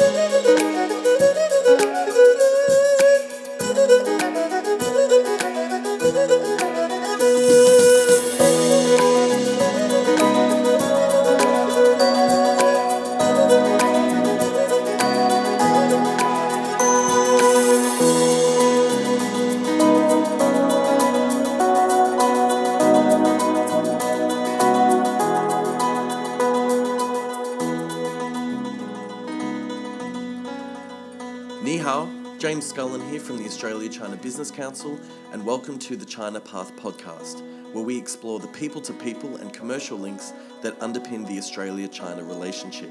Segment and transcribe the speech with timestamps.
[0.00, 0.37] Ni
[34.38, 35.00] Business Council,
[35.32, 37.42] and welcome to the China Path podcast,
[37.72, 42.22] where we explore the people to people and commercial links that underpin the Australia China
[42.22, 42.88] relationship.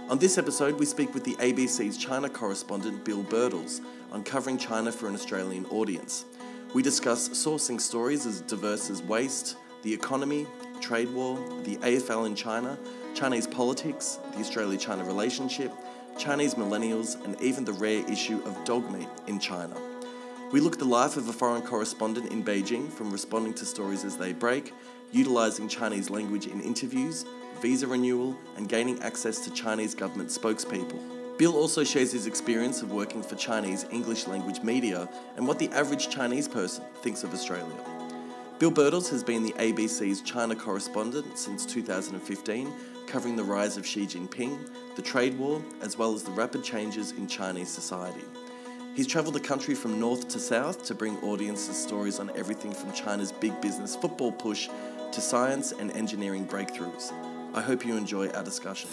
[0.08, 5.06] On this episode, we speak with the ABC's China correspondent Bill Birtles, uncovering China for
[5.06, 6.24] an Australian audience.
[6.72, 10.46] We discuss sourcing stories as diverse as waste, the economy,
[10.80, 12.78] trade war, the AFL in China,
[13.14, 15.70] Chinese politics, the Australia China relationship,
[16.16, 19.76] Chinese millennials, and even the rare issue of dog meat in China.
[20.52, 24.06] We look at the life of a foreign correspondent in Beijing from responding to stories
[24.06, 24.72] as they break,
[25.12, 27.24] utilising Chinese language in interviews,
[27.60, 31.00] visa renewal, and gaining access to Chinese government spokespeople.
[31.38, 35.68] Bill also shares his experience of working for Chinese English language media and what the
[35.70, 37.76] average Chinese person thinks of Australia.
[38.58, 42.72] Bill Birtles has been the ABC's China correspondent since 2015,
[43.06, 44.58] covering the rise of Xi Jinping,
[44.96, 48.24] the trade war, as well as the rapid changes in Chinese society.
[48.96, 52.92] He's travelled the country from north to south to bring audiences stories on everything from
[52.92, 54.68] China's big business football push
[55.12, 57.12] to science and engineering breakthroughs.
[57.54, 58.90] I hope you enjoy our discussion.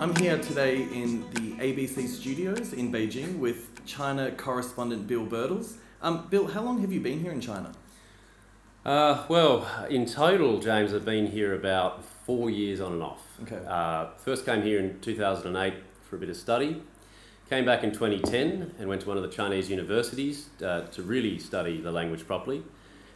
[0.00, 5.74] I'm here today in the ABC studios in Beijing with China correspondent Bill Birtles.
[6.00, 7.72] Um, Bill, how long have you been here in China?
[8.84, 13.22] Uh, well, in total, James, I've been here about four years on and off.
[13.44, 13.60] Okay.
[13.66, 16.82] Uh, first came here in 2008 for a bit of study.
[17.48, 21.38] Came back in 2010 and went to one of the Chinese universities uh, to really
[21.38, 22.64] study the language properly.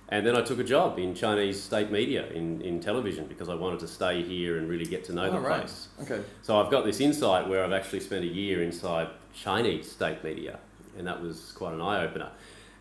[0.09, 3.54] And then I took a job in Chinese state media in, in television because I
[3.54, 5.60] wanted to stay here and really get to know Oh, the right.
[5.60, 5.88] place.
[6.03, 6.21] Okay.
[6.42, 10.59] So I've got this insight where I've actually spent a year inside Chinese state media,
[10.98, 12.31] and that was quite an eye opener.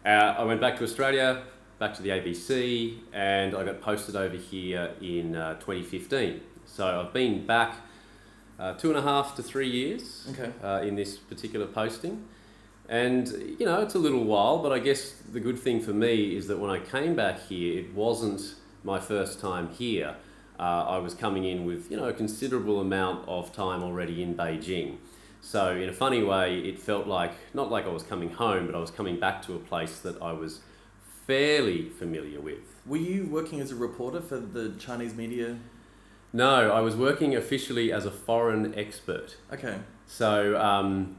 [0.06, 1.44] Uh, I went back to Australia,
[1.80, 6.42] back to the ABC, and I got posted over here in uh, 2015.
[6.66, 7.76] So I've been back
[8.60, 10.52] uh, two and a half to three years Okay.
[10.62, 12.26] uh, in this particular posting.
[12.90, 13.28] And,
[13.60, 16.48] you know, it's a little while, but I guess the good thing for me is
[16.48, 20.16] that when I came back here, it wasn't my first time here.
[20.60, 24.36] Uh, I was coming in with, you know, a considerable amount of time already in
[24.36, 24.98] Beijing.
[25.40, 28.76] So, in a funny way, it felt like, not like I was coming home, but
[28.76, 30.60] I was coming back to a place that I was
[31.40, 32.58] fairly familiar with.
[32.88, 35.58] Were you working as a reporter for the Chinese media?
[36.34, 39.36] No, I was working officially as a foreign expert.
[39.54, 39.78] Okay.
[40.08, 41.18] So um,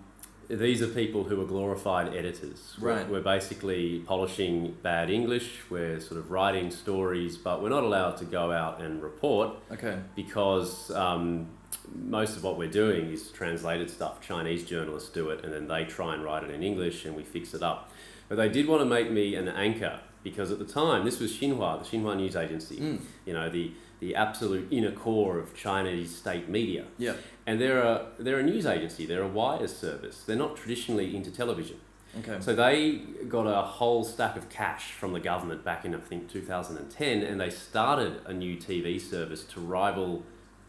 [0.48, 2.76] these are people who are glorified editors.
[2.81, 3.09] We're- Right.
[3.09, 5.48] We're, basically polishing bad English.
[5.71, 9.97] We're sort of writing stories, but we're not allowed to go out and report Okay.
[10.16, 11.47] because um,
[11.94, 14.21] most of what we're doing is translated stuff.
[14.21, 17.22] Chinese journalists do it, and then they try and write it in English, and we
[17.22, 17.90] fix it up.
[18.30, 21.32] But they did want to make me an anchor because at the time this was
[21.32, 22.76] Xinhua, the Xinhua news agency.
[22.76, 23.00] Mm.
[23.26, 26.84] You know the the absolute inner core of Chinese state media.
[26.96, 27.14] Yeah.
[27.46, 30.22] And they're a, they're a news agency, they're a wires service.
[30.26, 31.76] They're not traditionally into television.
[32.20, 32.38] Okay.
[32.41, 36.30] So they got a whole stack of cash from the government back in, I think,
[36.30, 40.24] 2010, and they started a new TV service to rival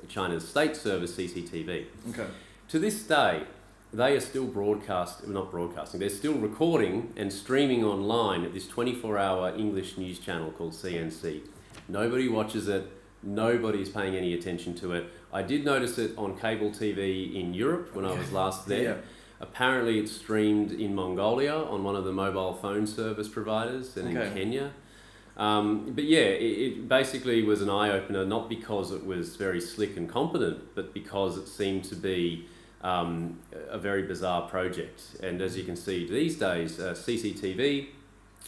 [0.09, 1.85] China's state service, CCTV.
[2.09, 2.27] Okay.
[2.67, 3.43] To this day,
[3.93, 9.17] they are still broadcast, not broadcasting, they're still recording and streaming online at this 24
[9.17, 11.41] hour English news channel called CNC.
[11.89, 12.87] Nobody watches it,
[13.21, 15.05] nobody's paying any attention to it.
[15.33, 18.83] I did notice it on cable TV in Europe when I was last there.
[18.83, 18.95] Yeah.
[19.41, 24.27] Apparently, it's streamed in Mongolia on one of the mobile phone service providers and Okay.
[24.27, 24.71] in Kenya.
[25.35, 29.59] Um, but yeah, it, it basically was an eye opener, not because it was very
[29.59, 32.45] slick and competent, but because it seemed to be
[32.81, 33.39] um,
[33.69, 35.01] a very bizarre project.
[35.21, 37.87] And as you can see these days, uh, CCTV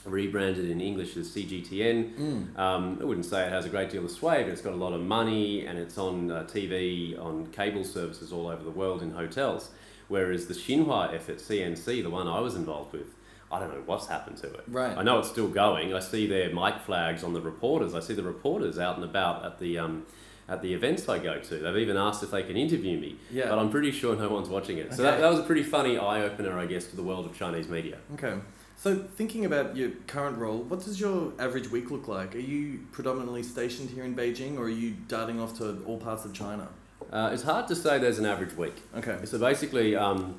[0.06, 2.18] rebranded in English as CGTN.
[2.18, 2.60] Mm.
[2.60, 4.78] Um, I wouldn't say it has a great deal of sway, but it's got a
[4.78, 9.02] lot of money and it's on uh, TV, on cable services all over the world
[9.02, 9.70] in hotels.
[10.10, 13.16] Whereas the Xinhua effort, CNC, the one I was involved with,
[13.52, 14.64] I don't know what's happened to it.
[14.68, 14.98] Right.
[14.98, 15.94] I know it's still going.
[15.94, 17.94] I see their mic flags on the reporters.
[17.94, 20.06] I see the reporters out and about at the um,
[20.48, 21.58] at the events I go to.
[21.58, 23.18] They've even asked if they can interview me.
[23.32, 23.50] Yeah.
[23.50, 24.88] But I'm pretty sure no one's watching it.
[24.88, 24.96] Okay.
[24.96, 27.38] So that, that was a pretty funny eye opener, I guess, to the world of
[27.38, 27.98] Chinese media.
[28.16, 28.36] Okay.
[28.76, 32.36] So, thinking about your current role, what does your average week look like?
[32.36, 36.26] Are you predominantly stationed here in Beijing or are you darting off to all parts
[36.26, 36.68] of China?
[37.10, 38.76] Uh, it's hard to say there's an average week.
[38.98, 39.20] Okay.
[39.24, 40.36] So basically, um,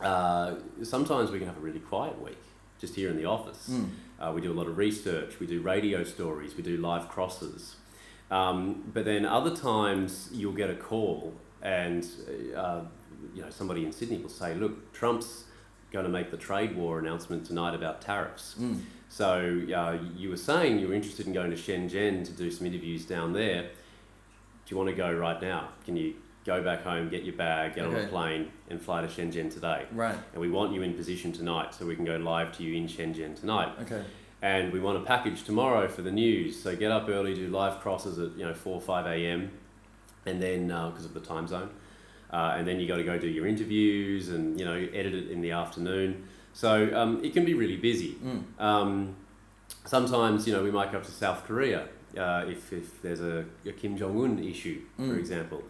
[0.00, 2.38] uh, sometimes we can have a really quiet week
[2.80, 3.68] just here in the office.
[3.70, 3.90] Mm.
[4.18, 7.76] Uh, we do a lot of research, we do radio stories, we do live crosses.
[8.30, 12.06] Um, but then other times you'll get a call and
[12.56, 12.82] uh,
[13.34, 15.44] you know somebody in Sydney will say, "Look, Trump's
[15.92, 18.80] going to make the trade war announcement tonight about tariffs." Mm.
[19.08, 22.66] So uh, you were saying you were interested in going to Shenzhen to do some
[22.66, 23.62] interviews down there.
[23.62, 23.68] Do
[24.74, 25.70] you want to go right now?
[25.84, 26.14] Can you
[26.46, 29.86] go back home, get your bag, get on a plane, and fly to Shenzhen today?
[29.92, 30.16] Right.
[30.32, 32.86] And we want you in position tonight so we can go live to you in
[32.86, 33.72] Shenzhen tonight.
[33.82, 34.04] Okay.
[34.42, 36.60] And we want a package tomorrow for the news.
[36.62, 39.50] So get up early, do live crosses at you know four or five a.m.
[40.26, 41.68] and then because of the time zone,
[42.32, 45.30] uh, and then you got to go do your interviews and you know edit it
[45.30, 46.24] in the afternoon.
[46.54, 48.16] So um, it can be really busy.
[48.24, 48.42] Mm.
[48.58, 49.16] Um,
[49.84, 51.86] sometimes, you know, we might go up to South Korea
[52.18, 55.18] uh, if, if there's a, a Kim Jong Un issue, for Mm.
[55.18, 55.62] example.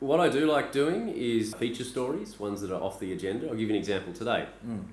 [0.00, 3.46] What I do like doing is feature stories, ones that are off the agenda.
[3.46, 4.46] I'll give you an example today.
[4.66, 4.84] Mm.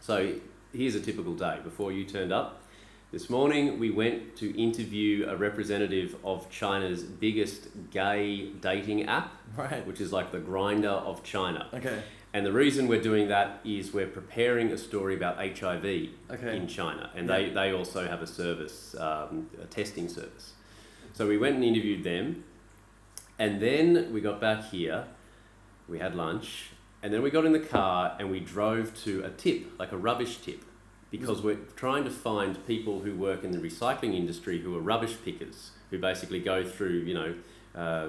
[0.00, 0.34] So
[0.74, 2.60] here's a typical day before you turned up.
[3.10, 9.86] This morning we went to interview a representative of China's biggest gay dating app, Right.
[9.86, 11.68] which is like the Grindr of China.
[11.72, 12.02] Okay.
[12.34, 16.54] And the reason we're doing that is we're preparing a story about HIV Okay.
[16.56, 17.36] in China, and Yeah.
[17.38, 20.52] they, they also have a service, um, a testing service.
[21.14, 22.44] So we went and interviewed them,
[23.38, 25.06] and then we got back here,
[25.88, 26.72] we had lunch,
[27.02, 29.96] and then we got in the car and we drove to a tip, like a
[29.96, 30.62] rubbish tip,
[31.10, 35.16] because we're trying to find people who work in the recycling industry who are rubbish
[35.24, 37.34] pickers, who basically go through, you know,
[37.74, 38.08] uh,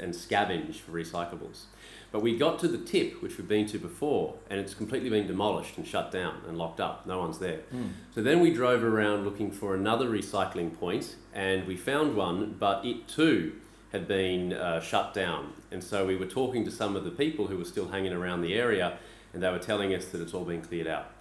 [0.00, 1.64] and scavenge for recyclables.
[2.10, 5.26] But we got to the tip, which we've been to before, and it's completely been
[5.26, 7.06] demolished and shut down and locked up.
[7.06, 7.60] No one's there.
[7.74, 7.90] Mm.
[8.14, 12.84] So then we drove around looking for another recycling point, and we found one, but
[12.84, 13.54] it too
[13.92, 15.52] had been uh, shut down.
[15.70, 18.42] And so we were talking to some of the people who were still hanging around
[18.42, 18.98] the area,
[19.32, 21.11] and they were telling us that it's all been cleared out.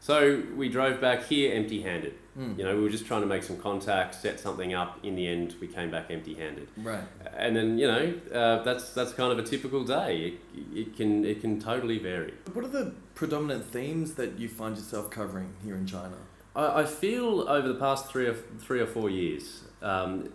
[0.00, 2.14] So we drove back here empty handed.
[2.38, 2.58] Mm.
[2.58, 4.98] You know, we were just trying to make some contact, set something up.
[5.04, 6.68] In the end, we came back empty handed.
[6.78, 7.04] Right.
[7.36, 10.38] And then, you know, uh, that's, that's kind of a typical day.
[10.54, 12.32] It, it, can, it can totally vary.
[12.52, 16.16] What are the predominant themes that you find yourself covering here in China?
[16.56, 20.32] I, I feel over the past three or three or four years, um,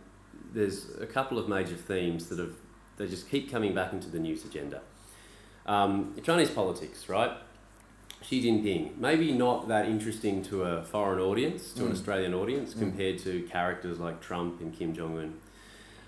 [0.54, 2.56] there's a couple of major themes that have
[2.98, 4.82] they just keep coming back into the news agenda.
[5.66, 7.32] Um, Chinese politics, right?
[8.28, 11.94] Xi Jinping, maybe not that interesting to a foreign audience, to an Mm.
[11.94, 12.80] Australian audience, Mm.
[12.80, 15.34] compared to characters like Trump and Kim Jong Un.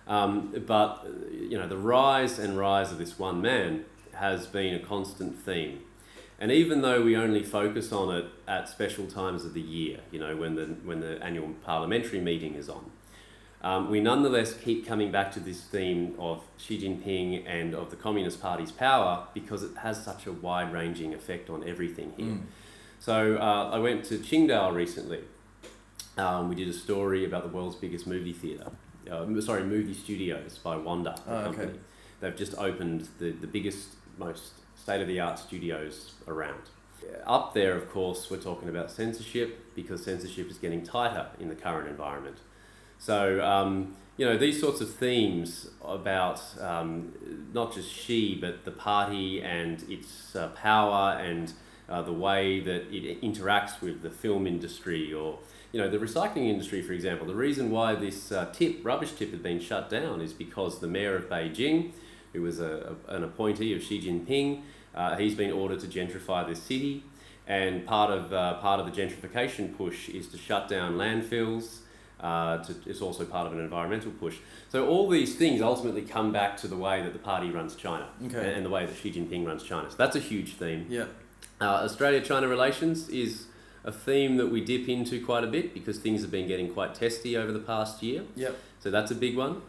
[0.07, 4.79] Um, but you know, the rise and rise of this one man has been a
[4.79, 5.79] constant theme.
[6.39, 10.19] And even though we only focus on it at special times of the year, you
[10.19, 12.91] know, when the, when the annual parliamentary meeting is on,
[13.61, 17.95] um, we nonetheless keep coming back to this theme of Xi Jinping and of the
[17.95, 22.25] Communist Party's power because it has such a wide ranging effect on everything here.
[22.27, 22.41] Mm.
[22.99, 25.21] So uh, I went to Qingdao recently.
[26.17, 28.71] Um, we did a story about the world's biggest movie theatre.
[29.09, 31.45] Uh, sorry, movie studios by Wanda, the Oh, okay.
[31.57, 31.79] company.
[32.19, 36.61] They've just opened the, the biggest, most state of the art studios around.
[37.25, 41.55] Up there, of course, we're talking about censorship because censorship is getting tighter in the
[41.55, 42.37] current environment.
[42.99, 47.13] So, um, you know, these sorts of themes about um,
[47.53, 51.53] not just Xi, but the party and its uh, power and
[51.87, 55.39] uh, the way that it interacts with the film industry or,
[55.71, 57.25] you know, the recycling industry, for example.
[57.27, 60.87] The reason why this uh, tip, rubbish tip, had been shut down is because the
[60.87, 61.91] mayor of Beijing,
[62.33, 64.63] who was a, a- an appointee of Xi Jinping,
[64.95, 67.03] uh, he's been ordered to gentrify the city.
[67.45, 71.77] And part of, uh, part of the gentrification push is to shut down landfills.
[72.19, 74.37] Uh, to, it's also part of an environmental push.
[74.69, 78.07] So all these things ultimately come back to the way that the party runs China
[78.25, 78.39] Okay.
[78.39, 79.89] and, and the way that Xi Jinping runs China.
[79.91, 80.87] So that's a huge theme.
[80.89, 81.05] Yeah.
[81.61, 83.45] Uh, Australia-China relations is
[83.83, 86.95] a theme that we dip into quite a bit because things have been getting quite
[86.95, 88.23] testy over the past year.
[88.35, 88.55] Yep.
[88.79, 89.61] So that's a big one.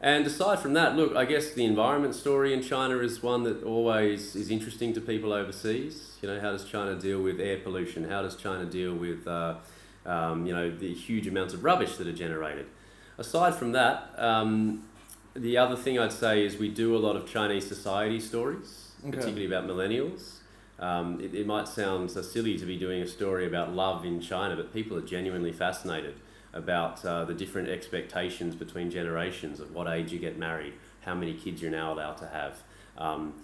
[0.00, 3.62] And aside from that, look, I guess the environment story in China is one that
[3.62, 6.18] always is interesting to people overseas.
[6.20, 8.04] You know, how does China deal with air pollution?
[8.10, 9.54] How does China deal with uh,
[10.06, 12.66] um, you know, the huge amounts of rubbish that are generated.
[13.18, 14.84] Aside from that, um,
[15.34, 19.10] the other thing I'd say is we do a lot of Chinese society stories, Okay.
[19.18, 20.38] particularly about millennials.
[20.78, 24.20] Um, it, it might sound so silly to be doing a story about love in
[24.20, 26.14] China, but people are genuinely fascinated
[26.52, 31.34] about uh, the different expectations between generations of what age you get married, how many
[31.34, 32.62] kids you're now allowed to have.
[32.96, 33.34] Um,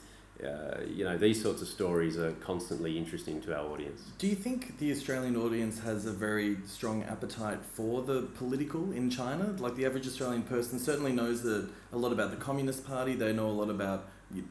[0.44, 4.00] uh, you know, these sorts of stories are constantly interesting to our audience.
[4.18, 9.11] Do you think the Australian audience has a very strong appetite for the political in
[9.11, 9.54] China?
[9.59, 13.14] Like the average Australian person certainly knows that a lot about the Communist Party.
[13.14, 14.09] They know a lot about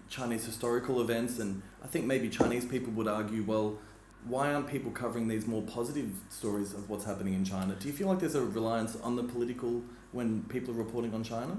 [0.10, 3.80] Chinese historical events, and I think maybe Chinese people would argue, well,
[4.26, 7.76] why aren't people covering these more positive stories of what's happening in China?
[7.80, 9.82] Do you feel like there's a reliance on the political
[10.12, 11.58] when people are reporting on China?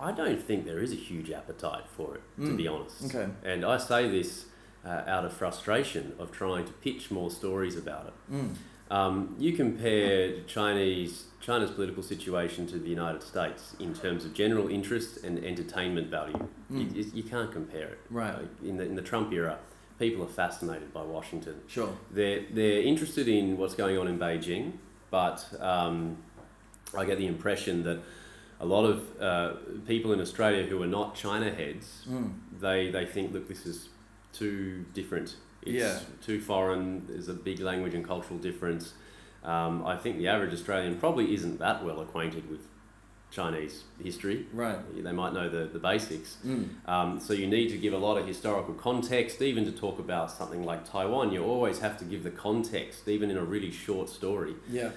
[0.00, 2.56] I don't think there is a huge appetite for it, to Mm.
[2.56, 3.04] be honest.
[3.06, 3.28] Okay.
[3.44, 4.46] And I say this
[4.84, 8.32] uh, out of frustration of trying to pitch more stories about it.
[8.34, 8.54] Mm.
[8.90, 14.68] Um, you compare Chinese China's political situation to the United States in terms of general
[14.68, 16.48] interest and entertainment value.
[16.70, 16.94] You, Mm.
[16.96, 17.98] you- you can't compare it.
[18.10, 18.34] Right.
[18.64, 19.58] In the in the Trump era,
[19.98, 21.56] people are fascinated by Washington.
[21.66, 21.90] Sure.
[22.10, 24.72] They're they're interested in what's going on in Beijing,
[25.10, 26.16] but um,
[26.96, 27.98] I get the impression that
[28.60, 29.52] a lot of uh,
[29.86, 32.32] people in Australia who are not China heads, Mm.
[32.60, 33.88] they they think, look, this is
[34.32, 35.36] too different.
[35.62, 35.98] It's Yeah.
[36.24, 37.06] too foreign.
[37.06, 38.94] There's a big language and cultural difference.
[39.44, 42.60] Um, I think the average Australian probably isn't that well acquainted with
[43.30, 44.46] Chinese history.
[44.54, 44.78] Right.
[45.04, 46.38] They might know the, the basics.
[46.46, 46.68] Mm.
[46.88, 50.30] Um, so you need to give a lot of historical context, even to talk about
[50.30, 51.30] something like Taiwan.
[51.32, 54.54] You always have to give the context, even in a really short story.
[54.70, 54.90] Yeah.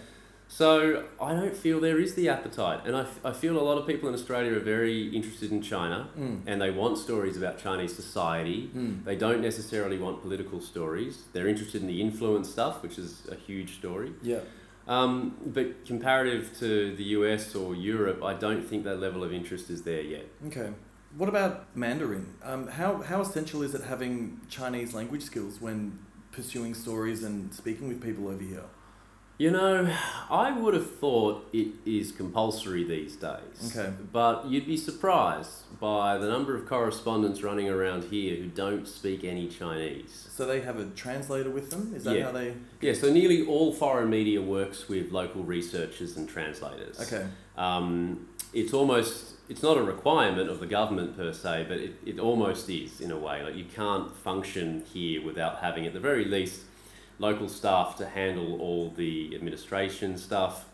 [0.53, 3.88] So I don't feel there is the appetite, and I, I feel a lot of
[3.88, 6.41] people in Australia are very interested in China, Mm.
[6.46, 8.70] and they want stories about Chinese society.
[8.75, 9.05] Mm.
[9.05, 11.24] They don't necessarily want political stories.
[11.31, 14.12] They're interested in the influence stuff, which is a huge story.
[14.22, 14.41] Yeah.
[14.89, 19.70] Um, but comparative to the US or Europe, I don't think that level of interest
[19.70, 20.25] is there yet.
[20.48, 20.72] Okay.
[21.15, 22.25] What about Mandarin?
[22.43, 25.98] Um, how, how essential is it having Chinese language skills when
[26.34, 28.65] pursuing stories and speaking with people over here?
[29.41, 29.91] You know,
[30.29, 33.75] I would have thought it is compulsory these days.
[33.75, 33.91] Okay.
[34.13, 39.24] But you'd be surprised by the number of correspondents running around here who don't speak
[39.24, 40.29] any Chinese.
[40.31, 41.91] So they have a translator with them?
[41.95, 42.25] Is that Yeah.
[42.25, 42.53] how they.
[42.81, 47.00] Yeah, so nearly all foreign media works with local researchers and translators.
[47.01, 47.25] Okay.
[47.57, 52.19] Um, it's almost, it's not a requirement of the government per se, but it, it
[52.19, 53.41] almost is in a way.
[53.41, 56.62] Like you can't function here without having at the very least
[57.22, 60.66] local staff to handle all the administration stuff,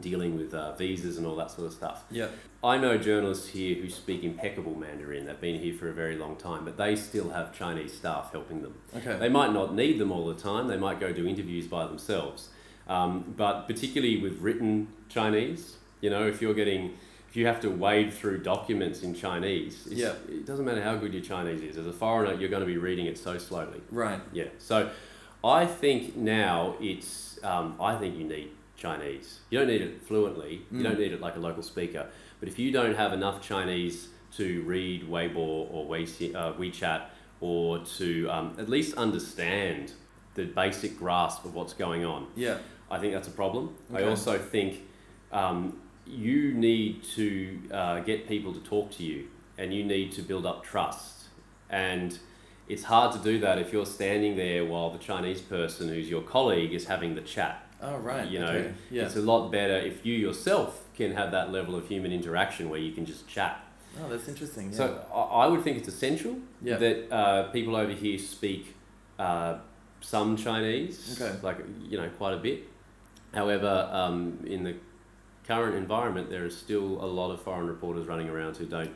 [0.00, 2.02] dealing with uh, visas and all that sort of stuff.
[2.10, 2.26] Yeah.
[2.62, 5.24] I know journalists here who speak impeccable Mandarin.
[5.26, 8.62] They've been here for a very long time, but they still have Chinese staff helping
[8.62, 8.74] them.
[8.96, 9.16] Okay.
[9.16, 10.66] They might not need them all the time.
[10.66, 12.48] They might go do interviews by themselves.
[12.88, 16.94] Um, but particularly with written Chinese, you know, if you're getting,
[17.28, 20.14] if you have to wade through documents in Chinese, Yeah.
[20.28, 21.78] it doesn't matter how good your Chinese is.
[21.78, 23.80] As a foreigner, you're going to be reading it so slowly.
[23.92, 24.20] Right.
[24.32, 24.48] Yeah.
[24.58, 24.90] So
[25.44, 29.40] I think now it's, um, I think you need Chinese.
[29.50, 30.62] You don't need it fluently.
[30.70, 30.82] You Mm.
[30.82, 32.08] don't need it like a local speaker.
[32.40, 37.02] But if you don't have enough Chinese to read Weibo or uh, WeChat
[37.40, 39.92] or to um, at least understand
[40.34, 42.58] the basic grasp of what's going on, Yeah.
[42.90, 43.74] I think that's a problem.
[43.92, 44.04] Okay.
[44.04, 44.82] I also think
[45.32, 49.26] um, you need to uh, get people to talk to you
[49.58, 51.24] and you need to build up trust.
[51.70, 52.18] And
[52.68, 56.22] it's hard to do that if you're standing there while the Chinese person who's your
[56.22, 57.62] colleague is having the chat.
[57.82, 58.26] Oh, right.
[58.28, 58.74] You know, okay.
[58.90, 59.04] Yeah.
[59.04, 62.80] It's a lot better if you yourself can have that level of human interaction where
[62.80, 63.60] you can just chat.
[64.02, 64.70] Oh, that's interesting.
[64.70, 64.76] Yeah.
[64.76, 66.76] So I would think it's essential Yeah.
[66.78, 68.74] that uh, people over here speak
[69.18, 69.58] uh,
[70.00, 71.36] some Chinese, Okay.
[71.42, 71.58] like
[71.88, 72.64] you know, quite a bit.
[73.34, 74.74] However, um, in the
[75.46, 78.92] current environment, there is still a lot of foreign reporters running around who don't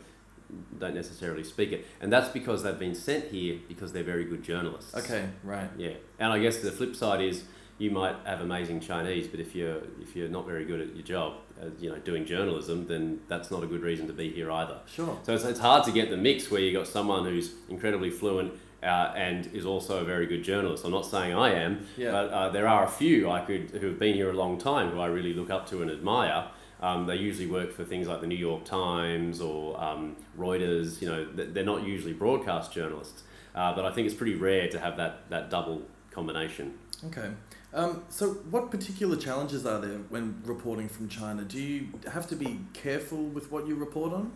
[0.79, 4.43] don't necessarily speak it, and that's because they've been sent here because they're very good
[4.43, 4.95] journalists.
[4.95, 5.29] okay.
[5.45, 5.69] Right.
[5.77, 7.45] Yeah, and I guess the flip side is
[7.79, 11.05] you might have amazing Chinese, but if you're if you're not very good at your
[11.05, 14.51] job, uh, you know, doing journalism, then that's not a good reason to be here
[14.51, 14.79] either.
[14.87, 15.19] Sure.
[15.23, 18.53] So it's, it's hard to get the mix where you got someone who's incredibly fluent
[18.83, 20.85] uh, and is also a very good journalist.
[20.85, 22.13] I'm not saying I am, Yeah.
[22.13, 24.91] but uh, there are a few I could who have been here a long time
[24.91, 26.49] who I really look up to and admire.
[26.81, 31.01] Um, they usually work for things like the New York Times or um, Reuters.
[31.03, 33.23] You know, they're not usually broadcast journalists,
[33.55, 36.79] uh, but I think it's pretty rare to have that that double combination.
[37.07, 37.31] Okay.
[37.73, 41.43] Um, so, what particular challenges are there when reporting from China?
[41.43, 44.33] Do you have to be careful with what you report on?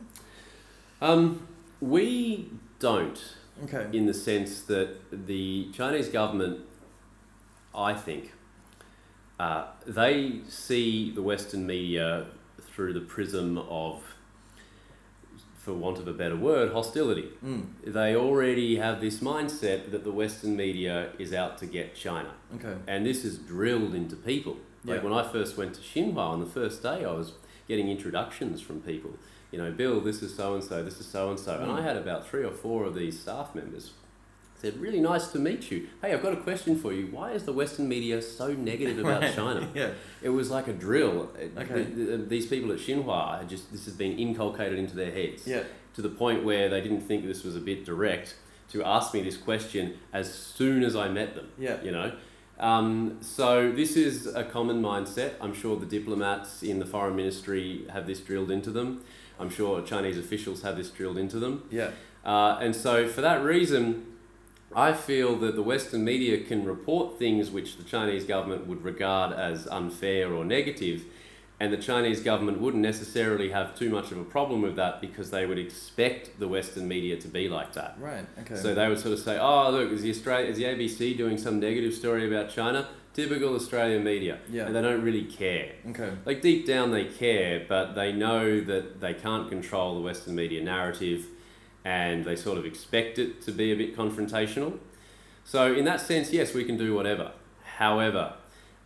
[1.01, 1.49] Um,
[1.81, 3.21] we don't.
[3.63, 3.87] Okay.
[3.97, 4.97] in the sense that
[5.27, 6.61] the Chinese government,
[7.73, 8.33] I think,
[9.39, 12.27] uh, they see the Western media
[12.75, 14.03] through the prism of,
[15.57, 17.29] for want of a better word, hostility.
[17.45, 17.67] Mm.
[17.87, 22.31] They already have this mindset that the Western media is out to get China.
[22.57, 22.75] Okay.
[22.87, 24.57] And this is drilled into people.
[24.85, 25.05] Like Yeah.
[25.09, 27.33] when I first went to Xinhua on the first day, I was
[27.69, 29.13] getting introductions from people.
[29.53, 31.59] You know, Bill, this is so and so, this is so and so.
[31.61, 31.79] And Mm.
[31.79, 33.93] I had about three or four of these staff members
[34.65, 35.89] said, Really nice to meet you.
[36.01, 37.07] Hey, I've got a question for you.
[37.09, 39.35] Why is the Western media so negative about Right.
[39.35, 39.69] China?
[39.75, 39.91] Yeah.
[40.23, 41.31] It was like a drill.
[41.57, 41.85] Okay.
[41.85, 45.47] th- th- these people at Xinhua had just this has been inculcated into their heads
[45.47, 45.65] Yeah.
[45.95, 48.37] to the point where they didn't think this was a bit direct
[48.71, 51.49] to ask me this question as soon as I met them.
[51.59, 51.81] Yeah.
[51.83, 52.13] You know,
[52.59, 55.33] um, so this is a common mindset.
[55.41, 59.03] I'm sure the diplomats in the foreign ministry have this drilled into them.
[59.39, 61.65] I'm sure Chinese officials have this drilled into them.
[61.71, 61.91] Yeah.
[62.25, 64.07] Uh, and so, for that reason,
[64.77, 69.33] I feel that the Western media can report things which the Chinese government would regard
[69.33, 71.05] as unfair or negative,
[71.61, 75.31] and the Chinese government wouldn't necessarily have too much of a problem with that because
[75.31, 77.97] they would expect the Western media to be like that.
[78.01, 78.27] Right.
[78.41, 78.57] Okay.
[78.57, 81.39] So they would sort of say, "Oh, look, is the Australia, is the ABC doing
[81.39, 84.67] some negative story about China?" Typical Australian media, Yeah.
[84.67, 85.71] and they don't really care.
[85.91, 86.11] okay.
[86.27, 90.61] Like deep down, they care, but they know that they can't control the Western media
[90.65, 91.27] narrative,
[91.85, 94.79] and they sort of expect it to be a bit confrontational.
[95.45, 97.33] So, in that sense, yes, we can do whatever.
[97.77, 98.35] However,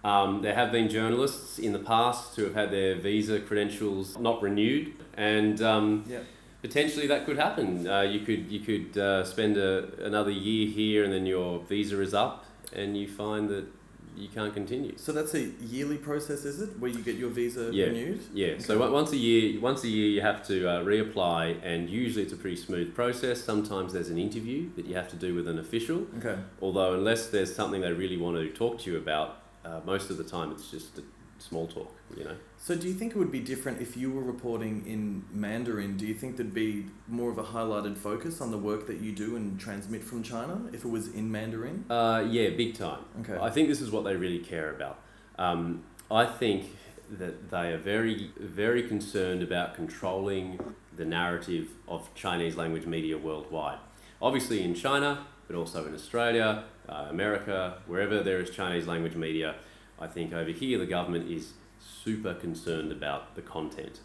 [0.05, 4.43] um, there have been journalists in the past who have had their visa credentials not
[4.43, 6.21] renewed, and um, Yeah.
[6.63, 7.87] potentially that could happen.
[7.87, 12.01] Uh, you could you could uh, spend a, another year here, and then your visa
[12.01, 13.67] is up, and you find that
[14.19, 14.93] you can't continue.
[14.97, 17.87] So that's a yearly process, is it, where you get your visa Yeah.
[17.87, 18.21] renewed?
[18.35, 18.85] Yeah, so Okay.
[18.85, 22.33] on- once a year, once a year you have to uh, reapply, and usually it's
[22.33, 23.41] a pretty smooth process.
[23.43, 26.37] Sometimes there's an interview that you have to do with an official, Okay.
[26.61, 30.17] although unless there's something they really want to talk to you about, uh, most of
[30.17, 31.03] the time it's just a
[31.39, 31.95] small talk.
[32.17, 32.37] You know.
[32.57, 35.97] So do you think it would be different if you were reporting in Mandarin?
[35.97, 39.13] Do you think there'd be more of a highlighted focus on the work that you
[39.13, 41.85] do and transmit from China if it was in Mandarin?
[41.89, 43.01] Uh, yeah, big time.
[43.21, 43.39] Okay.
[43.41, 45.01] I think this is what they really care about.
[45.39, 46.77] Um, I think
[47.11, 50.59] that they are very, very concerned about controlling
[50.97, 53.79] the narrative of Chinese language media worldwide.
[54.21, 59.55] Obviously in China, but also in Australia, uh, America, wherever there is Chinese language media,
[60.01, 64.01] I think over here the government is super concerned about the content.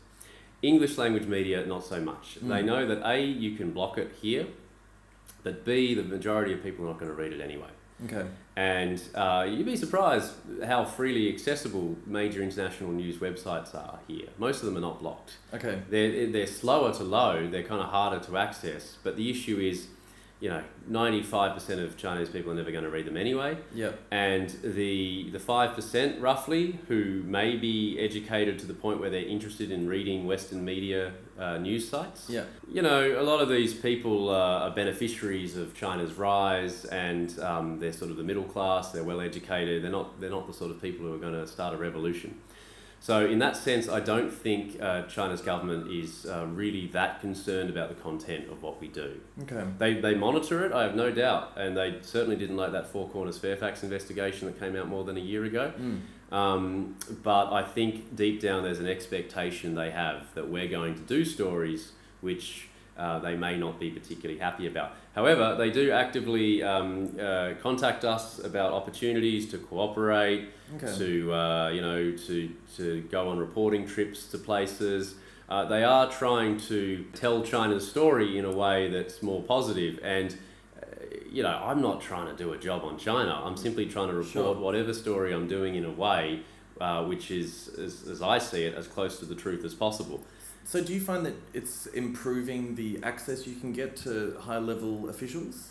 [0.62, 2.36] English language media, not so much.
[2.42, 2.66] They Mm.
[2.66, 4.48] know that A, you can block it here,
[5.44, 7.68] but B, the majority of people are not going to read it anyway.
[8.06, 8.26] Okay.
[8.56, 10.32] And uh, you'd be surprised
[10.66, 14.28] how freely accessible major international news websites are here.
[14.38, 15.38] Most of them are not blocked.
[15.54, 15.82] Okay.
[15.90, 19.88] They're, they're slower to load, they're kind of harder to access, but the issue is,
[20.44, 23.58] you know, 95% of Chinese people are never going to read them anyway.
[23.74, 23.92] Yeah.
[24.12, 29.72] And the, the 5% roughly who may be educated to the point where they're interested
[29.72, 32.44] in reading Western media uh, news sites, Yeah.
[32.70, 37.80] you know, a lot of these people uh, are beneficiaries of China's rise, and um,
[37.80, 38.92] they're sort of the middle class.
[38.92, 39.82] They're well educated.
[39.82, 40.20] They're not.
[40.20, 42.38] They're not the sort of people who are going to start a revolution.
[43.04, 47.70] So, in that sense, I don't think uh, China's government is uh, really that concerned
[47.70, 49.20] about the content of what we do.
[49.42, 49.62] Okay.
[49.78, 53.10] They, they monitor it, I have no doubt, and they certainly didn't like that Four
[53.10, 55.74] Corners Fairfax investigation that came out more than a year ago.
[55.78, 56.00] Mm.
[56.34, 61.02] Um, but I think deep down there's an expectation they have that we're going to
[61.02, 64.92] do stories which uh, they may not be particularly happy about.
[65.16, 70.98] However, they do actively um, uh, contact us about opportunities to cooperate, Okay.
[70.98, 75.16] to uh, you know to to go on reporting trips to places.
[75.50, 80.00] Uh, they are trying to tell China's story in a way that's more positive.
[80.04, 80.32] and.
[80.32, 80.86] uh,
[81.40, 83.34] You know, I'm not trying to do a job on China.
[83.46, 84.66] I'm simply trying to report Sure.
[84.66, 86.24] whatever story I'm doing in a way
[86.82, 90.20] uh, which is, as, as I see it, as close to the truth as possible.
[90.66, 95.10] So do you find that it's improving the access you can get to high level
[95.10, 95.70] officials?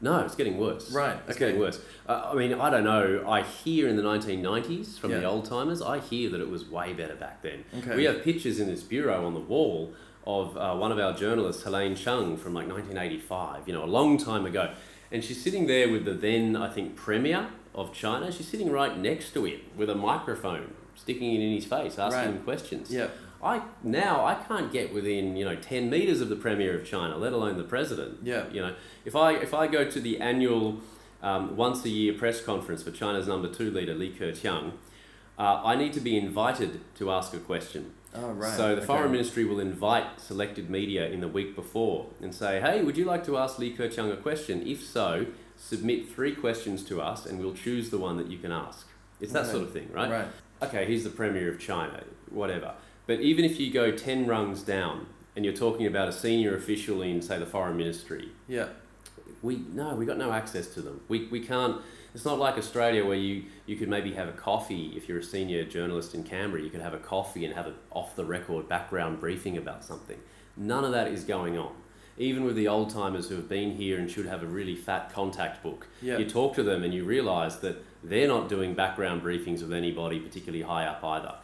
[0.00, 0.92] No, it's getting worse.
[0.92, 1.46] Right, It's okay.
[1.46, 1.80] getting worse.
[2.08, 3.24] Uh, I mean, I don't know.
[3.28, 6.92] I hear in the 1990s from the old timers, I hear that it was way
[6.92, 7.64] better back then.
[7.78, 7.96] Okay.
[7.96, 9.92] We have pictures in this bureau on the wall
[10.24, 14.18] of uh, one of our journalists, Helene Chung, from like 1985, you know, a long
[14.18, 14.72] time ago.
[15.10, 18.30] And she's sitting there with the then, I think, premier of China.
[18.30, 22.18] She's sitting right next to him with a microphone sticking it in his face, asking
[22.20, 22.28] Right.
[22.36, 22.92] him questions.
[22.92, 23.08] Yeah.
[23.42, 27.16] I now I can't get within you know ten meters of the premier of China,
[27.16, 28.18] let alone the president.
[28.22, 28.44] Yeah.
[28.50, 28.74] You know,
[29.04, 30.78] if I if I go to the annual
[31.22, 34.72] um, once a year press conference for China's number two leader Li Keqiang,
[35.38, 37.92] uh, I need to be invited to ask a question.
[38.14, 38.56] Oh, right.
[38.56, 38.86] So the okay.
[38.86, 43.04] foreign ministry will invite selected media in the week before and say, "Hey, would you
[43.04, 44.66] like to ask Li Keqiang a question?
[44.66, 48.50] If so, submit three questions to us, and we'll choose the one that you can
[48.50, 48.88] ask."
[49.20, 49.50] It's that Okay.
[49.50, 50.10] sort of thing, right?
[50.10, 50.28] Right.
[50.62, 52.74] Okay, he's the premier of China, whatever.
[53.08, 57.00] But even if you go 10 rungs down and you're talking about a senior official
[57.00, 58.68] in, say, the foreign ministry, Yeah.
[59.42, 61.00] we no, we got no access to them.
[61.08, 61.80] We, we can't.
[62.14, 65.22] It's not like Australia where you, you could maybe have a coffee if you're a
[65.22, 66.62] senior journalist in Canberra.
[66.62, 70.18] You could have a coffee and have an off the record background briefing about something.
[70.56, 71.72] None of that is going on.
[72.18, 75.10] Even with the old timers who have been here and should have a really fat
[75.14, 76.18] contact book, Yeah.
[76.18, 80.18] you talk to them and you realise that they're not doing background briefings with anybody
[80.20, 81.34] particularly high up either.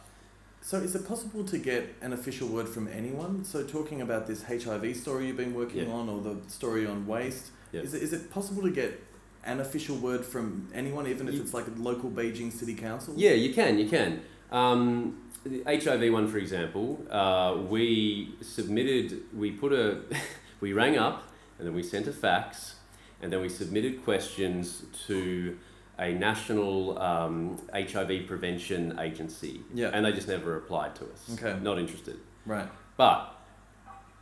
[0.65, 3.43] So is it possible to get an official word from anyone?
[3.45, 5.93] So talking about this HIV story you've been working Yeah.
[5.93, 7.81] on or the story on waste, Yeah.
[7.81, 8.99] is, it, is it possible to get
[9.43, 13.13] an official word from anyone, even if You- it's like a local Beijing city council?
[13.15, 14.21] Yeah, you can, you can.
[14.51, 19.99] Um, the HIV one, for example, uh, we submitted, we put a,
[20.61, 22.77] we rang up and then we sent a fax
[23.21, 25.59] and then we submitted questions to
[25.99, 29.61] a national um, HIV prevention agency.
[29.73, 29.91] Yeah.
[29.93, 31.29] And they just never replied to us.
[31.33, 31.57] Okay.
[31.61, 32.17] Not interested.
[32.45, 32.67] Right.
[32.97, 33.31] But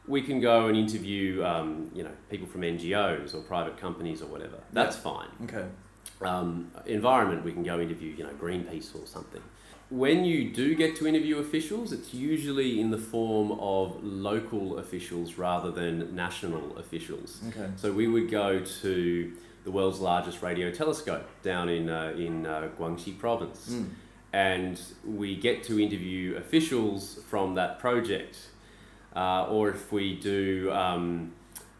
[0.07, 4.25] we can go and interview, um, you know, people from NGOs or private companies or
[4.25, 4.57] whatever.
[4.73, 5.65] That's fine Okay.
[6.21, 9.41] um, environment, we can go interview, you know, Greenpeace or something.
[9.89, 15.38] When you do get to interview officials, it's usually in the form of local officials
[15.38, 17.39] rather than national officials.
[17.49, 17.69] Okay.
[17.75, 19.33] So we would go to
[19.63, 23.89] the world's largest radio telescope down in, uh, in uh, Guangxi province, Mm.
[24.34, 28.38] and we get to interview officials from that project.
[29.15, 31.32] Uh, or if we do, um,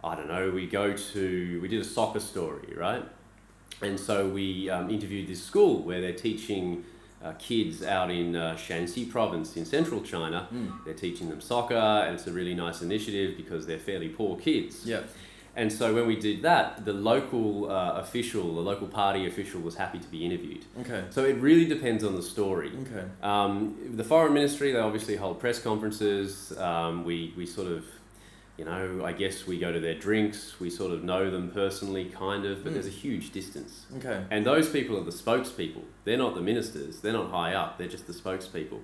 [0.04, 3.04] I don't know, we go to, we did a soccer story, right?
[3.82, 6.86] And so we um, interviewed this school where they're teaching
[7.24, 10.48] uh, kids out in uh, Shanxi province in central China.
[10.54, 10.86] Mm.
[10.86, 14.86] They're teaching them soccer, and it's a really nice initiative because they're fairly poor kids.
[14.86, 15.02] Yeah.
[15.55, 19.75] And so when we did that, the local uh, official, the local party official, was
[19.75, 20.65] happy to be interviewed.
[20.81, 21.03] Okay.
[21.11, 22.71] So it really depends on the story.
[22.87, 23.05] Okay.
[23.21, 26.57] Um, the foreign ministry, they obviously hold press conferences.
[26.57, 27.85] Um, we, we sort of,
[28.57, 30.59] you know, I guess we go to their drinks.
[30.59, 32.73] We sort of know them personally, kind of, but Mm.
[32.73, 33.85] there's a huge distance.
[33.97, 34.23] Okay.
[34.31, 35.83] And those people are the spokespeople.
[36.03, 36.99] They're not the ministers.
[37.01, 37.77] They're not high up.
[37.77, 38.79] They're just the spokespeople.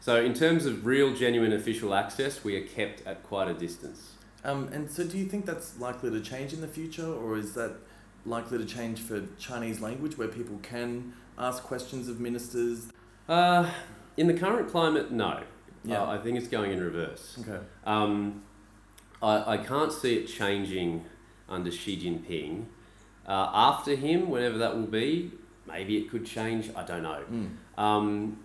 [0.00, 4.12] So in terms of real, genuine official access, we are kept at quite a distance.
[4.44, 7.54] Um, and so do you think that's likely to change in the future, or is
[7.54, 7.76] that
[8.26, 12.90] likely to change for Chinese language, where people can ask questions of ministers?
[13.28, 13.70] Uh,
[14.16, 15.42] in the current climate, no.
[15.84, 16.02] Yeah.
[16.02, 17.38] Uh, I think it's going in reverse.
[17.40, 17.62] Okay.
[17.84, 18.42] Um,
[19.22, 21.04] I, I can't see it changing
[21.48, 22.66] under Xi Jinping.
[23.26, 25.30] Uh, after him, whenever that will be,
[25.66, 26.70] maybe it could change.
[26.74, 27.22] I don't know.
[27.30, 27.80] Mm.
[27.80, 28.44] Um,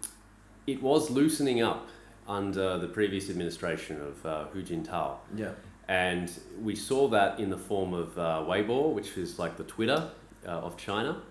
[0.67, 1.87] it was loosening up
[2.27, 5.17] under the previous administration of uh, Hu Jintao.
[5.35, 5.51] Yeah.
[5.87, 10.09] And we saw that in the form of uh, Weibo, which is like the Twitter
[10.45, 11.21] uh, of China.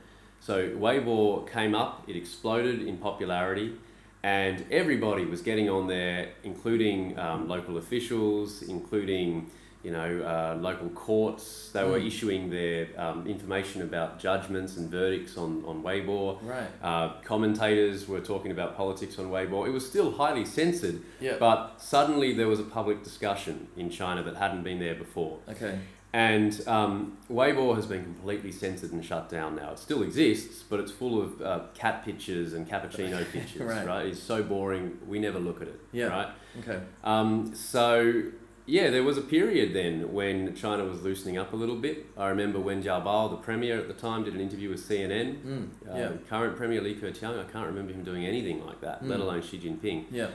[0.41, 3.75] So Weibo came up, it exploded in popularity,
[4.23, 9.51] and everybody was getting on there, including um, local officials, including
[9.87, 11.45] you know uh, local courts.
[11.75, 12.07] They were Mm.
[12.11, 16.21] issuing their um, information about judgments and verdicts on on Weibo.
[16.55, 16.71] Right.
[16.89, 19.59] Uh, commentators were talking about politics on Weibo.
[19.69, 21.37] It was still highly censored, Yeah.
[21.47, 21.59] but
[21.95, 25.35] suddenly there was a public discussion in China that hadn't been there before.
[25.55, 25.75] okay.
[26.13, 29.69] And um, Weibo has been completely censored and shut down now.
[29.75, 31.47] It still exists, but it's full of uh,
[31.83, 33.87] cat pictures and cappuccino pictures, Right.
[33.95, 34.07] right.
[34.11, 36.07] It's so boring, we never look at it, Yeah.
[36.17, 36.31] right?
[36.61, 36.79] Okay.
[37.05, 38.23] Um, so,
[38.67, 42.07] yeah, there was a period then when China was loosening up a little bit.
[42.17, 45.43] I remember when Bao, the premier at the time, did an interview with CNN.
[45.45, 45.69] Mm.
[45.89, 46.13] Uh, Yeah.
[46.29, 49.23] Current Premier Li Keqiang, I can't remember him doing anything like that, let Mm.
[49.23, 50.05] alone Xi Jinping.
[50.11, 50.29] Yeah.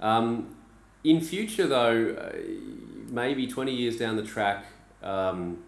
[0.00, 0.54] Um,
[1.02, 2.32] in future, though, uh,
[3.10, 4.66] maybe 20 years down the track,
[5.02, 5.58] um,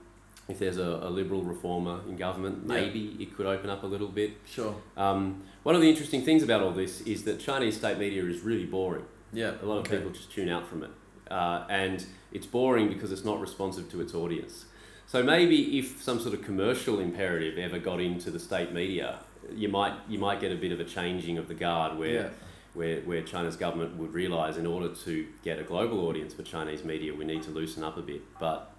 [0.49, 2.75] if there's a, a liberal reformer in government, Yeah.
[2.75, 4.33] maybe it could open up a little bit.
[4.45, 4.75] Sure.
[4.97, 8.41] Um, one of the interesting things about all this is that Chinese state media is
[8.41, 9.05] really boring.
[9.33, 9.53] Yeah.
[9.63, 9.97] A lot of okay.
[9.97, 10.91] people just tune out from it.
[11.31, 14.65] Uh, and it's boring because it's not responsive to its audience.
[15.07, 19.21] So maybe if some sort of commercial imperative ever got into the state media,
[19.55, 22.29] you might you might get a bit of a changing of the guard where Yeah.
[22.75, 26.85] where, where China's government would realise in order to get a global audience for Chinese
[26.85, 28.23] media, we need to loosen up a bit.
[28.39, 28.71] But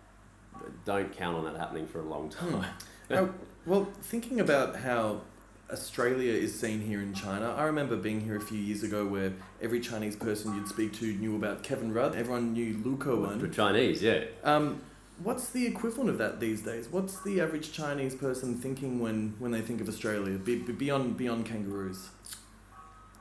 [0.85, 2.65] don't count on that happening for a long time.
[3.09, 3.33] Oh,
[3.65, 5.21] well, thinking about how
[5.71, 9.33] Australia is seen here in China, I remember being here a few years ago where
[9.61, 12.15] every Chinese person you'd speak to knew about Kevin Rudd.
[12.15, 13.53] Everyone knew Lu Kewen.
[13.53, 14.25] Chinese, yeah.
[14.43, 14.81] Um,
[15.23, 16.89] what's the equivalent of that these days?
[16.89, 21.17] What's the average Chinese person thinking when, when they think of Australia, be, be- beyond,
[21.17, 22.09] beyond kangaroos?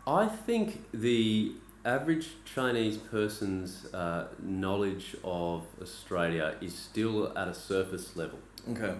[0.06, 1.52] I think the
[1.84, 8.38] average Chinese person's uh, knowledge of Australia is still at a surface level.
[8.70, 8.94] Okay.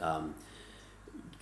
[0.00, 0.34] Um,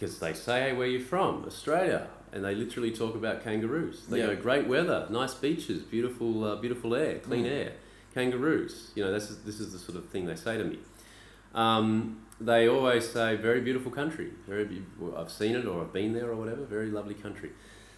[0.02, 1.44] because they say, hey, where you from?
[1.46, 2.08] Australia.
[2.34, 4.06] and they literally talk about kangaroos.
[4.06, 4.28] They Yeah.
[4.28, 7.50] go, great weather, nice beaches, beautiful, uh, beautiful air, clean Mm.
[7.50, 7.72] air,
[8.14, 8.90] kangaroos.
[8.94, 10.78] You know, this is, this is the sort of thing they say to me.
[11.54, 14.30] Um, they always say, very beautiful country.
[14.48, 14.82] Very, be-
[15.14, 16.62] I've seen it or I've been there or whatever.
[16.64, 17.50] Very lovely country.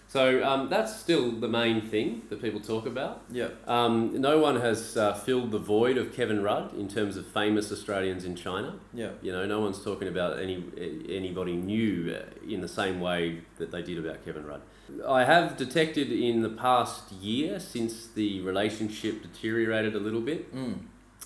[0.08, 3.22] So um, that's still the main thing that people talk about.
[3.32, 3.48] Yeah.
[3.66, 7.72] Um, no one has uh, filled the void of Kevin Rudd in terms of famous
[7.72, 8.76] Australians in China.
[8.92, 9.10] Yeah.
[9.22, 10.62] You know, no one's talking about any
[11.08, 14.60] anybody new uh, in the same way that they did about Kevin Rudd.
[15.06, 20.78] I have detected in the past year, since the relationship deteriorated a little bit, Mm.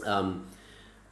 [0.07, 0.47] um,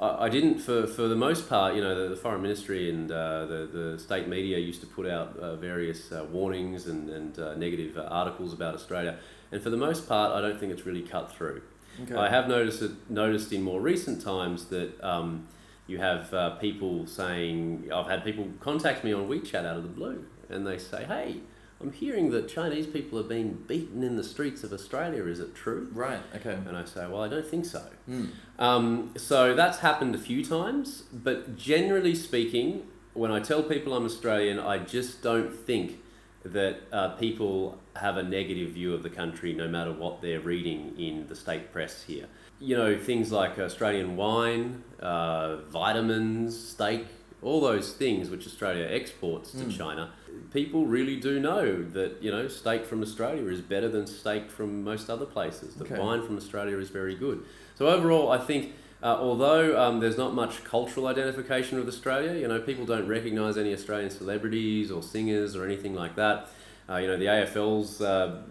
[0.00, 3.10] I, I didn't, for, for the most part, you know, the, the foreign ministry and
[3.10, 7.38] uh, the, the state media used to put out uh, various uh, warnings and, and
[7.38, 9.18] uh, negative uh, articles about Australia.
[9.52, 11.62] And for the most part, I don't think it's really cut through.
[12.02, 12.14] Okay.
[12.14, 15.46] I have noticed it, noticed in more recent times that um,
[15.86, 19.88] you have uh, people saying, I've had people contact me on WeChat out of the
[19.88, 21.40] blue, and they say, "Hey,
[21.80, 25.24] I'm hearing that Chinese people are being beaten in the streets of Australia.
[25.24, 26.20] Is it true?" Right.
[26.34, 26.58] Okay.
[26.66, 28.28] And I say, "Well, I don't think so." Mm.
[28.58, 34.04] Um, so that's happened a few times, but generally speaking, when I tell people I'm
[34.04, 35.98] Australian, I just don't think
[36.44, 40.94] that uh, people have a negative view of the country no matter what they're reading
[40.98, 42.26] in the state press here.
[42.60, 47.06] You know, things like Australian wine, uh, vitamins, steak,
[47.42, 49.76] all those things which Australia exports to Mm.
[49.76, 50.10] China.
[50.52, 54.82] People really do know that, you know, steak from Australia is better than steak from
[54.84, 55.74] most other places.
[55.74, 56.00] That Okay.
[56.00, 57.42] wine from Australia is very good.
[57.76, 58.72] So overall, I think
[59.02, 63.58] uh, although um, there's not much cultural identification with Australia, you know, people don't recognise
[63.58, 66.48] any Australian celebrities or singers or anything like that.
[66.88, 68.42] Uh, you know, the AFL's uh,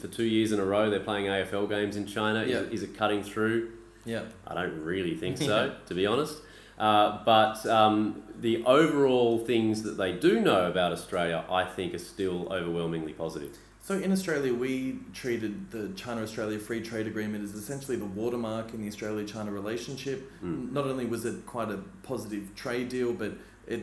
[0.00, 2.44] for two years in a row they're playing AFL games in China.
[2.44, 2.58] Yeah.
[2.58, 3.72] Is, is it cutting through?
[4.04, 4.22] Yeah.
[4.46, 6.38] I don't really think so, to be honest.
[6.82, 11.98] Uh, but um, the overall things that they do know about Australia, I think, are
[11.98, 13.56] still overwhelmingly positive.
[13.80, 18.80] So in Australia, we treated the China-Australia Free Trade Agreement as essentially the watermark in
[18.82, 20.28] the Australia-China relationship.
[20.42, 20.72] Mm.
[20.72, 23.32] Not only was it quite a positive trade deal, but
[23.68, 23.82] it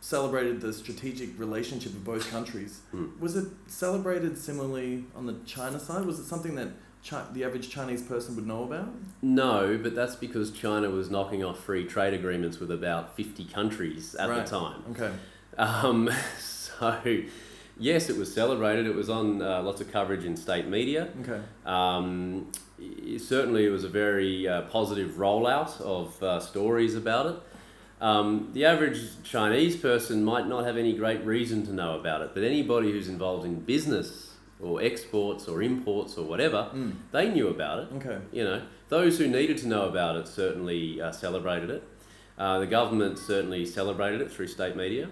[0.00, 2.80] celebrated the strategic relationship of both countries.
[2.94, 3.20] Mm.
[3.20, 6.06] Was it celebrated similarly on the China side?
[6.06, 6.68] Was it something that
[7.08, 8.88] Chi- the average Chinese person would know about?
[9.22, 14.14] No, but that's because China was knocking off free trade agreements with about 50 countries
[14.14, 14.44] at Right.
[14.44, 14.82] the time.
[14.90, 15.10] Okay.
[15.56, 17.00] Um, so,
[17.78, 18.86] yes, it was celebrated.
[18.86, 21.08] It was on uh, lots of coverage in state media.
[21.22, 21.40] Okay.
[21.64, 22.50] Um,
[23.18, 27.36] certainly, it was a very uh, positive rollout of uh, stories about it.
[28.02, 32.30] Um, the average Chinese person might not have any great reason to know about it,
[32.32, 34.29] but anybody who's involved in business
[34.62, 36.92] or exports or imports or whatever, Mm.
[37.12, 37.88] they knew about it.
[37.96, 38.18] Okay.
[38.32, 41.82] You know, those who needed to know about it certainly uh, celebrated it.
[42.38, 45.08] Uh, the government certainly celebrated it through state media.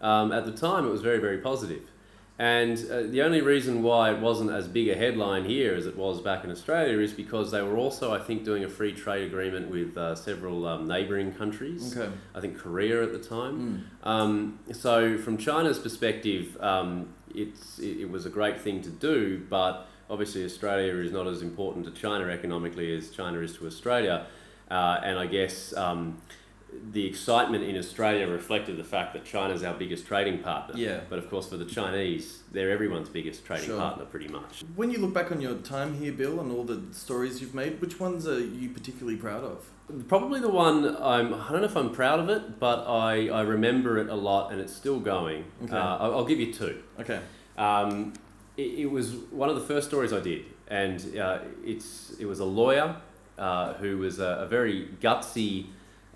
[0.00, 1.90] Um, at the time, it was very, very positive.
[2.38, 5.96] And uh, the only reason why it wasn't as big a headline here as it
[5.96, 9.26] was back in Australia is because they were also, I think, doing a free trade
[9.26, 11.96] agreement with uh, several um, neighbouring countries.
[11.96, 12.12] Okay.
[12.34, 13.88] I think Korea at the time.
[14.04, 14.06] Mm.
[14.06, 19.42] Um, so, from China's perspective, um, it's, it, it was a great thing to do,
[19.48, 24.26] but obviously, Australia is not as important to China economically as China is to Australia.
[24.70, 26.20] Uh, and I guess um,
[26.92, 30.74] the excitement in Australia reflected the fact that China's our biggest trading partner.
[30.76, 31.00] Yeah.
[31.08, 33.78] But of course, for the Chinese, they're everyone's biggest trading Sure.
[33.78, 34.62] partner, pretty much.
[34.74, 37.80] When you look back on your time here, Bill, and all the stories you've made,
[37.80, 39.64] which ones are you particularly proud of?
[40.08, 43.42] Probably the one I'm, I don't know if I'm proud of it, but I, I
[43.42, 45.44] remember it a lot and it's still going.
[45.64, 45.76] Okay.
[45.76, 46.82] Uh, I'll, I'll give you two.
[46.98, 47.20] Okay.
[47.56, 48.12] Um,
[48.56, 52.40] it, it was one of the first stories I did, and uh, it's it was
[52.40, 52.96] a lawyer
[53.38, 55.66] uh, who was a, a very gutsy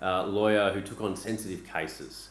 [0.01, 2.29] uh, lawyer who took on sensitive cases,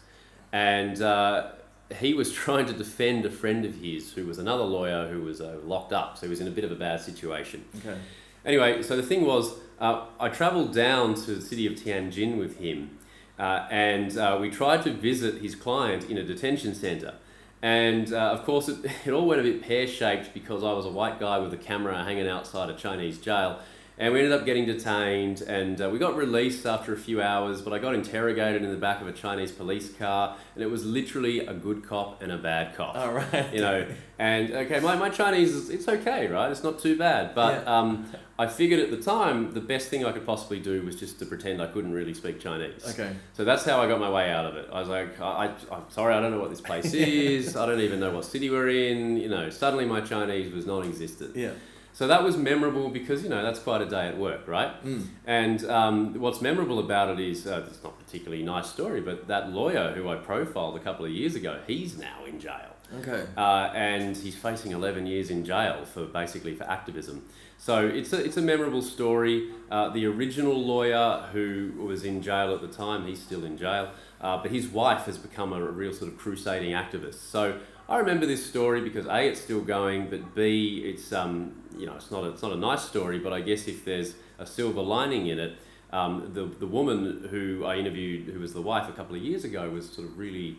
[0.53, 1.53] and uh,
[1.99, 5.41] he was trying to defend a friend of his who was another lawyer who was
[5.41, 7.65] uh, locked up, so he was in a bit of a bad situation.
[7.79, 7.97] Okay.
[8.45, 12.59] Anyway, so the thing was, uh, I travelled down to the city of Tianjin with
[12.59, 12.99] him,
[13.39, 17.15] uh, and uh, we tried to visit his client in a detention centre.
[17.63, 20.87] And uh, of course, it, it all went a bit pear shaped because I was
[20.87, 23.61] a white guy with a camera hanging outside a Chinese jail.
[24.01, 27.61] And we ended up getting detained, and uh, we got released after a few hours.
[27.61, 30.87] But I got interrogated in the back of a Chinese police car, and it was
[30.87, 33.53] literally a good cop and a bad cop All right.
[33.53, 33.87] you know
[34.19, 37.79] and okay my, my chinese is it's okay right it's not too bad but Yeah.
[37.79, 41.19] um, i figured at the time the best thing i could possibly do was just
[41.21, 43.13] to pretend i couldn't really speak chinese Okay.
[43.33, 45.75] so that's how i got my way out of it i was like I, I,
[45.77, 48.51] i'm sorry i don't know what this place is i don't even know what city
[48.51, 51.53] we're in you know suddenly my chinese was non-existent Yeah.
[52.01, 54.83] So that was memorable because, you know, that's quite a day at work, right?
[54.83, 55.07] Mm.
[55.27, 59.29] And um, what's memorable about it is, uh, it's not a particularly nice story, but
[59.29, 62.75] that lawyer who I profiled a couple of years ago, he's now in jail.
[63.01, 63.27] Okay.
[63.37, 67.23] Uh, and he's facing 11 years in jail for basically for activism.
[67.59, 69.51] So it's a, it's a memorable story.
[69.71, 73.91] Uh, the original lawyer who was in jail at the time, he's still in jail,
[74.23, 77.17] uh, but his wife has become a real sort of crusading activist.
[77.31, 77.61] So
[77.91, 81.97] I remember this story because A, it's still going, but B, it's, um, you know,
[81.97, 84.81] it's not, a, it's not a nice story, but I guess if there's a silver
[84.81, 85.59] lining in it,
[85.93, 89.43] um, the, the woman who I interviewed, who was the wife a couple of years
[89.43, 90.59] ago, was sort of really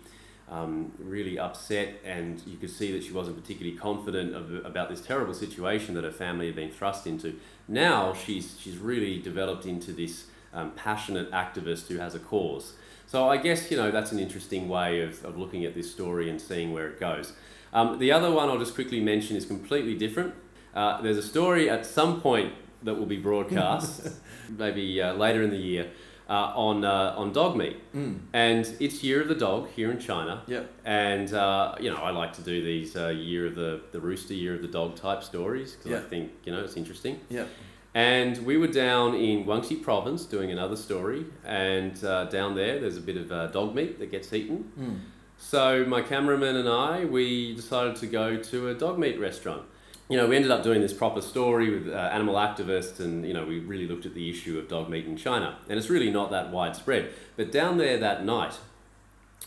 [0.50, 5.00] um, really upset, and you could see that she wasn't particularly confident of, about this
[5.00, 7.40] terrible situation that her family had been thrust into.
[7.70, 12.74] Now she's she's really developed into this um, passionate activist who has a cause.
[13.12, 16.30] So I guess you know that's an interesting way of, of looking at this story
[16.30, 17.34] and seeing where it goes.
[17.74, 20.34] Um, the other one I'll just quickly mention is completely different.
[20.74, 24.10] Uh, there's a story at some point that will be broadcast,
[24.58, 25.90] maybe uh, later in the year,
[26.30, 28.20] uh, on uh, on dog meat, Mm.
[28.32, 30.44] and it's Year of the Dog here in China.
[30.48, 30.72] Yep.
[30.86, 34.34] And uh, you know, I like to do these uh, Year of the the Rooster,
[34.36, 37.20] Year of the Dog type stories because I think you know it's interesting.
[37.28, 37.50] Yep.
[37.94, 42.96] And we were down in Guangxi province doing another story, and uh, down there there's
[42.96, 44.72] a bit of uh, dog meat that gets eaten.
[44.80, 45.00] Mm.
[45.38, 49.64] So my cameraman and I, we decided to go to a dog meat restaurant.
[50.08, 53.34] You know, we ended up doing this proper story with uh, animal activists, and you
[53.34, 56.12] know, we really looked at the issue of dog meat in China, and it's really
[56.12, 57.10] not that widespread.
[57.36, 58.58] But down there that night,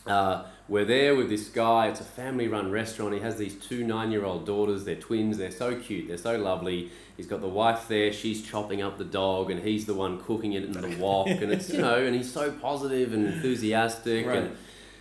[0.07, 1.88] uh, we're there with this guy.
[1.88, 3.14] It's a family-run restaurant.
[3.14, 4.85] He has these two nine-year-old daughters.
[4.85, 5.37] They're twins.
[5.38, 6.09] They're so cute.
[6.09, 6.90] They're so lovely.
[7.17, 8.12] He's got the wife there.
[8.12, 11.29] She's chopping up the dog, and he's the one cooking it in the wok.
[11.29, 14.38] and it's you know, and he's so positive and enthusiastic, Right.
[14.38, 14.57] and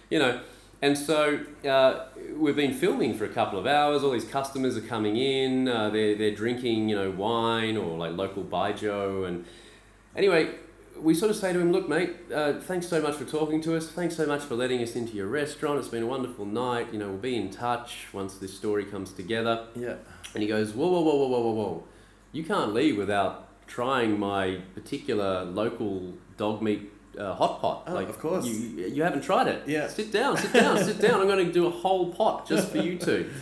[0.09, 0.39] you know.
[0.81, 4.03] And so uh, we've been filming for a couple of hours.
[4.03, 5.69] All these customers are coming in.
[5.69, 9.25] Uh, they're, they're drinking, you know, wine or like local baijiu.
[9.25, 9.45] And
[10.13, 10.55] anyway,
[10.99, 13.75] we sort of say to him, look, mate, uh, thanks so much for talking to
[13.75, 13.87] us.
[13.87, 15.79] Thanks so much for letting us into your restaurant.
[15.79, 16.93] It's been a wonderful night.
[16.93, 19.67] You know, we'll be in touch once this story comes together.
[19.75, 19.95] Yeah.
[20.33, 21.83] And he goes, whoa, whoa, whoa, whoa, whoa, whoa, whoa.
[22.31, 27.83] You can't leave without trying my particular local dog meat uh, hot pot.
[27.87, 28.45] Oh, of course.
[28.45, 29.67] You, you haven't tried it.
[29.67, 29.87] Yeah.
[29.87, 31.21] Sit down, sit down, sit down.
[31.21, 33.29] I'm going to do a whole pot just for you two.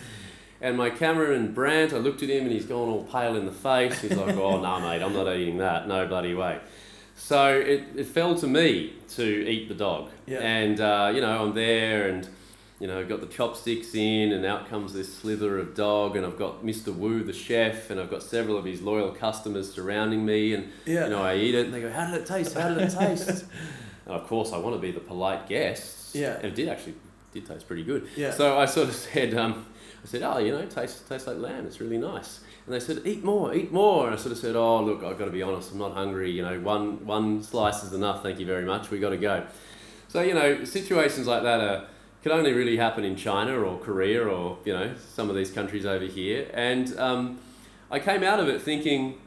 [0.62, 3.52] And my cameraman Brant, I looked at him and he's gone all pale in the
[3.52, 4.00] face.
[4.00, 5.88] He's like, oh, no, mate, I'm not eating that.
[5.88, 6.60] No bloody way.
[7.24, 10.10] So it, it fell to me to eat the dog.
[10.26, 10.40] Yeah.
[10.40, 12.28] And, uh, you know, I'm there and,
[12.80, 16.26] you know, I've got the chopsticks in and out comes this slither of dog and
[16.26, 16.92] I've got Mr.
[16.92, 21.04] Wu, the chef, and I've got several of his loyal customers surrounding me and, Yeah.
[21.04, 22.54] you know, I eat it and they go, how did it taste?
[22.54, 23.44] How did it taste?
[24.06, 26.16] and of course, I want to be the polite guest.
[26.16, 26.34] Yeah.
[26.34, 26.96] And it did actually,
[27.32, 28.08] did taste pretty good.
[28.16, 28.32] Yeah.
[28.32, 29.64] So I sort of said, um,
[30.02, 31.66] I said, oh, you know, it tastes, tastes like lamb.
[31.66, 32.40] It's really nice.
[32.66, 34.06] And they said, eat more, eat more.
[34.06, 35.72] And I sort of said, oh, look, I've got to be honest.
[35.72, 36.30] I'm not hungry.
[36.30, 38.22] You know, one, one slice is enough.
[38.22, 38.90] Thank you very much.
[38.90, 39.44] we got to go.
[40.08, 41.84] So, you know, situations like that are,
[42.22, 45.84] can only really happen in China or Korea or, you know, some of these countries
[45.84, 46.48] over here.
[46.54, 47.40] And um,
[47.90, 49.18] I came out of it thinking,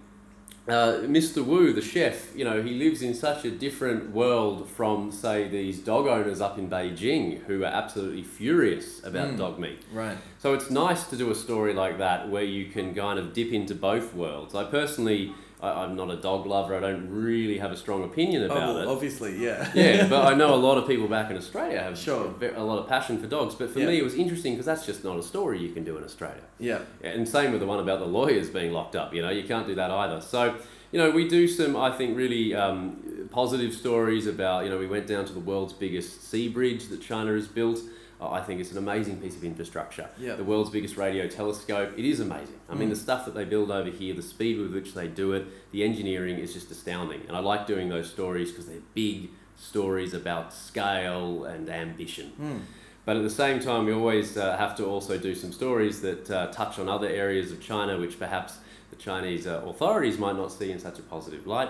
[0.67, 1.45] uh, Mr.
[1.45, 5.77] Wu, the chef, you know, he lives in such a different world from, say, these
[5.79, 9.37] dog owners up in Beijing who are absolutely furious about Mm.
[9.37, 9.79] dog meat.
[9.93, 10.17] Right.
[10.39, 13.51] So it's nice to do a story like that where you can kind of dip
[13.51, 14.55] into both worlds.
[14.55, 15.33] I personally,
[15.65, 16.75] I, I'm not a dog lover.
[16.75, 18.87] I don't really have a strong opinion Oh, about well, it.
[18.87, 19.69] obviously, yeah.
[19.73, 22.33] yeah, but I know a lot of people back in Australia have Sure.
[22.41, 23.55] a, a lot of passion for dogs.
[23.55, 23.87] But for Yeah.
[23.87, 26.43] me, it was interesting because that's just not a story you can do in Australia.
[26.59, 26.79] yeah.
[27.03, 29.13] And same with the one about the lawyers being locked up.
[29.13, 30.21] You know, you can't do that either.
[30.21, 30.55] So,
[30.91, 34.63] you know, we do some, I think, really um, positive stories about.
[34.65, 37.79] You know, we went down to the world's biggest sea bridge that China has built.
[38.21, 40.09] I think it's an amazing piece of infrastructure.
[40.17, 40.35] Yeah.
[40.35, 41.91] The world's biggest radio telescope.
[41.97, 42.59] It is amazing.
[42.69, 42.91] I mean, Mm.
[42.91, 45.83] the stuff that they build over here, the speed with which they do it, the
[45.83, 47.21] engineering is just astounding.
[47.27, 52.31] And I like doing those stories because they're big stories about scale and ambition.
[52.41, 52.59] Mm.
[53.05, 56.31] But at the same time, we always uh, have to also do some stories that
[56.31, 58.57] uh, touch on other areas of China which perhaps
[58.89, 61.69] the Chinese uh, authorities might not see in such a positive light.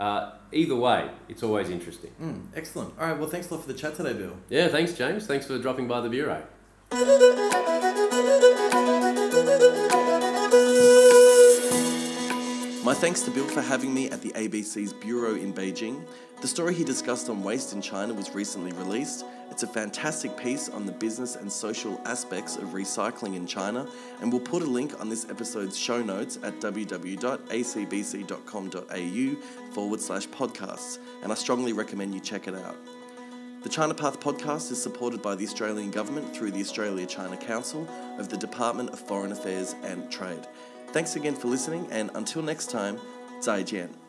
[0.00, 2.10] Uh, either way, it's always interesting.
[2.20, 2.46] Mm.
[2.56, 2.94] Excellent.
[2.98, 3.18] All right.
[3.18, 4.32] Well, thanks a lot for the chat today, Bill.
[4.48, 5.26] Yeah, thanks, James.
[5.26, 6.42] Thanks for dropping by the Bureau.
[12.82, 16.02] My thanks to Bill for having me at the ABC's Bureau in Beijing.
[16.40, 19.26] The story he discussed on waste in China was recently released.
[19.50, 23.86] It's a fantastic piece on the business and social aspects of recycling in China,
[24.22, 27.32] and we'll put a link on this episode's show notes at www.acbc.com.au
[29.72, 32.76] forward slash podcasts, and I strongly recommend you check it out.
[33.62, 37.86] The China Path podcast is supported by the Australian Government through the Australia China Council
[38.18, 40.46] of the Department of Foreign Affairs and Trade.
[40.92, 42.98] Thanks again for listening, and until next time,
[43.40, 43.99] 再见.